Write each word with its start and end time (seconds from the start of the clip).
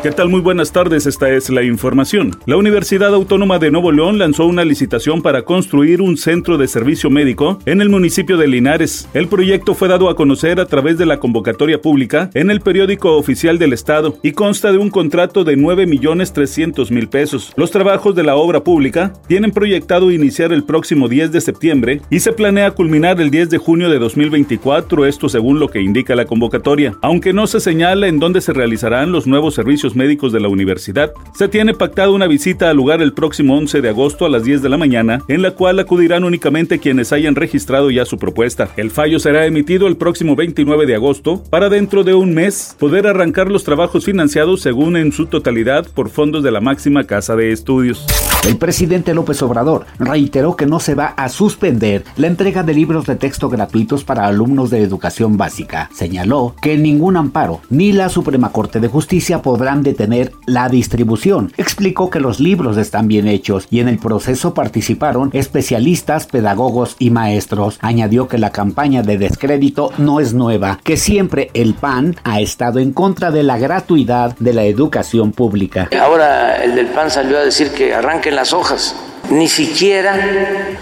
¿Qué 0.00 0.12
tal? 0.12 0.28
Muy 0.28 0.40
buenas 0.40 0.70
tardes, 0.70 1.06
esta 1.06 1.28
es 1.28 1.50
la 1.50 1.64
información. 1.64 2.38
La 2.46 2.56
Universidad 2.56 3.12
Autónoma 3.12 3.58
de 3.58 3.72
Nuevo 3.72 3.90
León 3.90 4.16
lanzó 4.16 4.46
una 4.46 4.64
licitación 4.64 5.22
para 5.22 5.42
construir 5.42 6.00
un 6.00 6.16
centro 6.16 6.56
de 6.56 6.68
servicio 6.68 7.10
médico 7.10 7.58
en 7.66 7.80
el 7.80 7.88
municipio 7.88 8.36
de 8.36 8.46
Linares. 8.46 9.08
El 9.12 9.26
proyecto 9.26 9.74
fue 9.74 9.88
dado 9.88 10.08
a 10.08 10.14
conocer 10.14 10.60
a 10.60 10.66
través 10.66 10.98
de 10.98 11.06
la 11.06 11.18
convocatoria 11.18 11.80
pública 11.80 12.30
en 12.34 12.52
el 12.52 12.60
periódico 12.60 13.16
oficial 13.16 13.58
del 13.58 13.72
Estado 13.72 14.16
y 14.22 14.30
consta 14.32 14.70
de 14.70 14.78
un 14.78 14.88
contrato 14.88 15.42
de 15.42 15.56
9 15.56 15.86
millones 15.86 16.32
300 16.32 16.92
mil 16.92 17.08
pesos. 17.08 17.52
Los 17.56 17.72
trabajos 17.72 18.14
de 18.14 18.22
la 18.22 18.36
obra 18.36 18.62
pública 18.62 19.12
tienen 19.26 19.50
proyectado 19.50 20.12
iniciar 20.12 20.52
el 20.52 20.62
próximo 20.62 21.08
10 21.08 21.32
de 21.32 21.40
septiembre 21.40 22.02
y 22.08 22.20
se 22.20 22.32
planea 22.32 22.70
culminar 22.70 23.20
el 23.20 23.32
10 23.32 23.50
de 23.50 23.58
junio 23.58 23.90
de 23.90 23.98
2024, 23.98 25.06
esto 25.06 25.28
según 25.28 25.58
lo 25.58 25.66
que 25.66 25.82
indica 25.82 26.14
la 26.14 26.24
convocatoria. 26.24 26.94
Aunque 27.02 27.32
no 27.32 27.48
se 27.48 27.58
señala 27.58 28.06
en 28.06 28.20
dónde 28.20 28.40
se 28.40 28.52
realizarán 28.52 29.10
los 29.10 29.26
nuevos 29.26 29.54
servicios 29.54 29.87
médicos 29.96 30.32
de 30.32 30.40
la 30.40 30.48
universidad. 30.48 31.12
Se 31.34 31.48
tiene 31.48 31.74
pactada 31.74 32.10
una 32.10 32.26
visita 32.26 32.70
al 32.70 32.76
lugar 32.76 33.02
el 33.02 33.12
próximo 33.12 33.56
11 33.56 33.80
de 33.80 33.88
agosto 33.88 34.26
a 34.26 34.28
las 34.28 34.44
10 34.44 34.62
de 34.62 34.68
la 34.68 34.76
mañana, 34.76 35.22
en 35.28 35.42
la 35.42 35.52
cual 35.52 35.78
acudirán 35.78 36.24
únicamente 36.24 36.78
quienes 36.78 37.12
hayan 37.12 37.34
registrado 37.34 37.90
ya 37.90 38.04
su 38.04 38.18
propuesta. 38.18 38.68
El 38.76 38.90
fallo 38.90 39.18
será 39.18 39.46
emitido 39.46 39.86
el 39.86 39.96
próximo 39.96 40.36
29 40.36 40.86
de 40.86 40.94
agosto 40.94 41.42
para 41.50 41.68
dentro 41.68 42.04
de 42.04 42.14
un 42.14 42.34
mes 42.34 42.76
poder 42.78 43.06
arrancar 43.06 43.50
los 43.50 43.64
trabajos 43.64 44.04
financiados 44.04 44.60
según 44.60 44.96
en 44.96 45.12
su 45.12 45.26
totalidad 45.26 45.86
por 45.94 46.10
fondos 46.10 46.42
de 46.42 46.50
la 46.50 46.60
máxima 46.60 47.04
casa 47.04 47.36
de 47.36 47.52
estudios. 47.52 48.06
El 48.46 48.56
presidente 48.56 49.12
López 49.12 49.42
Obrador 49.42 49.84
reiteró 49.98 50.56
que 50.56 50.64
no 50.64 50.80
se 50.80 50.94
va 50.94 51.08
a 51.16 51.28
suspender 51.28 52.04
la 52.16 52.28
entrega 52.28 52.62
de 52.62 52.72
libros 52.72 53.04
de 53.06 53.16
texto 53.16 53.48
gratuitos 53.50 54.04
para 54.04 54.26
alumnos 54.26 54.70
de 54.70 54.82
educación 54.82 55.36
básica. 55.36 55.90
Señaló 55.92 56.54
que 56.62 56.78
ningún 56.78 57.16
amparo 57.16 57.60
ni 57.68 57.92
la 57.92 58.08
Suprema 58.08 58.50
Corte 58.50 58.80
de 58.80 58.88
Justicia 58.88 59.42
podrán 59.42 59.82
detener 59.82 60.32
la 60.46 60.68
distribución. 60.68 61.52
Explicó 61.58 62.08
que 62.08 62.20
los 62.20 62.40
libros 62.40 62.78
están 62.78 63.06
bien 63.06 63.26
hechos 63.28 63.66
y 63.70 63.80
en 63.80 63.88
el 63.88 63.98
proceso 63.98 64.54
participaron 64.54 65.30
especialistas, 65.34 66.26
pedagogos 66.26 66.96
y 66.98 67.10
maestros. 67.10 67.78
Añadió 67.82 68.28
que 68.28 68.38
la 68.38 68.50
campaña 68.50 69.02
de 69.02 69.18
descrédito 69.18 69.90
no 69.98 70.20
es 70.20 70.32
nueva, 70.32 70.78
que 70.84 70.96
siempre 70.96 71.50
el 71.52 71.74
PAN 71.74 72.16
ha 72.24 72.40
estado 72.40 72.78
en 72.78 72.92
contra 72.92 73.30
de 73.30 73.42
la 73.42 73.58
gratuidad 73.58 74.36
de 74.38 74.54
la 74.54 74.64
educación 74.64 75.32
pública. 75.32 75.90
Ahora 76.00 76.62
el 76.64 76.74
del 76.74 76.86
PAN 76.86 77.10
salió 77.10 77.36
a 77.36 77.42
decir 77.42 77.70
que 77.72 77.92
arranque 77.94 78.27
en 78.28 78.36
las 78.36 78.52
hojas. 78.52 78.94
Ni 79.30 79.48
siquiera 79.48 80.16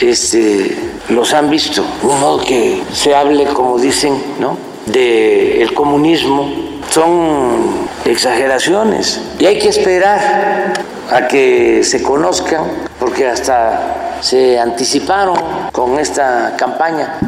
este, 0.00 0.76
los 1.08 1.34
han 1.34 1.50
visto. 1.50 1.84
Un 2.02 2.20
modo 2.20 2.44
que 2.44 2.82
se 2.92 3.14
hable, 3.14 3.44
como 3.46 3.78
dicen, 3.78 4.14
¿no? 4.38 4.56
de 4.86 5.62
el 5.62 5.74
comunismo. 5.74 6.70
Son 6.90 7.86
exageraciones. 8.04 9.20
Y 9.38 9.46
hay 9.46 9.58
que 9.58 9.68
esperar 9.68 10.72
a 11.10 11.28
que 11.28 11.84
se 11.84 12.02
conozcan, 12.02 12.64
porque 12.98 13.28
hasta 13.28 14.18
se 14.20 14.58
anticiparon 14.58 15.36
con 15.72 15.98
esta 15.98 16.54
campaña. 16.56 17.18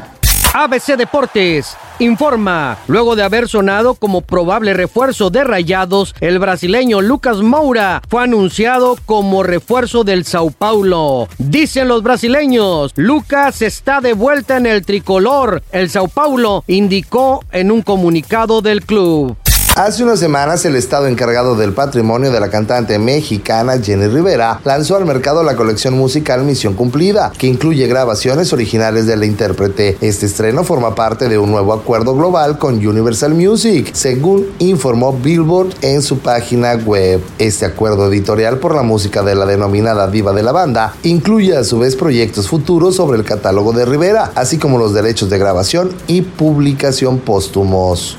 ABC 0.54 0.96
Deportes 0.96 1.76
informa. 2.02 2.78
Luego 2.88 3.16
de 3.16 3.22
haber 3.22 3.48
sonado 3.48 3.94
como 3.94 4.20
probable 4.20 4.74
refuerzo 4.74 5.30
de 5.30 5.44
Rayados, 5.44 6.14
el 6.20 6.38
brasileño 6.38 7.00
Lucas 7.00 7.38
Moura 7.38 8.02
fue 8.08 8.22
anunciado 8.24 8.96
como 9.06 9.42
refuerzo 9.42 10.04
del 10.04 10.24
Sao 10.24 10.50
Paulo. 10.50 11.28
Dicen 11.38 11.88
los 11.88 12.02
brasileños, 12.02 12.92
Lucas 12.96 13.62
está 13.62 14.00
de 14.00 14.12
vuelta 14.12 14.56
en 14.56 14.66
el 14.66 14.84
tricolor. 14.84 15.62
El 15.72 15.90
Sao 15.90 16.08
Paulo 16.08 16.64
indicó 16.66 17.44
en 17.52 17.70
un 17.70 17.82
comunicado 17.82 18.62
del 18.62 18.84
club. 18.84 19.36
Hace 19.74 20.04
unas 20.04 20.20
semanas 20.20 20.66
el 20.66 20.76
Estado 20.76 21.06
encargado 21.06 21.56
del 21.56 21.72
patrimonio 21.72 22.30
de 22.30 22.38
la 22.38 22.50
cantante 22.50 22.98
mexicana 22.98 23.78
Jenny 23.82 24.06
Rivera 24.06 24.60
lanzó 24.64 24.96
al 24.96 25.06
mercado 25.06 25.42
la 25.42 25.56
colección 25.56 25.94
musical 25.94 26.44
Misión 26.44 26.74
Cumplida, 26.74 27.32
que 27.38 27.46
incluye 27.46 27.86
grabaciones 27.86 28.52
originales 28.52 29.06
de 29.06 29.16
la 29.16 29.24
intérprete. 29.24 29.96
Este 30.02 30.26
estreno 30.26 30.62
forma 30.62 30.94
parte 30.94 31.30
de 31.30 31.38
un 31.38 31.50
nuevo 31.50 31.72
acuerdo 31.72 32.14
global 32.14 32.58
con 32.58 32.86
Universal 32.86 33.32
Music, 33.32 33.92
según 33.94 34.46
informó 34.58 35.14
Billboard 35.14 35.74
en 35.80 36.02
su 36.02 36.18
página 36.18 36.74
web. 36.74 37.22
Este 37.38 37.64
acuerdo 37.64 38.12
editorial 38.12 38.58
por 38.58 38.74
la 38.74 38.82
música 38.82 39.22
de 39.22 39.34
la 39.34 39.46
denominada 39.46 40.06
diva 40.06 40.34
de 40.34 40.42
la 40.42 40.52
banda 40.52 40.94
incluye 41.02 41.56
a 41.56 41.64
su 41.64 41.78
vez 41.78 41.96
proyectos 41.96 42.46
futuros 42.46 42.96
sobre 42.96 43.16
el 43.16 43.24
catálogo 43.24 43.72
de 43.72 43.86
Rivera, 43.86 44.32
así 44.34 44.58
como 44.58 44.76
los 44.76 44.92
derechos 44.92 45.30
de 45.30 45.38
grabación 45.38 45.92
y 46.08 46.20
publicación 46.20 47.20
póstumos. 47.20 48.18